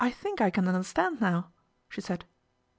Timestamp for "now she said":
1.19-2.25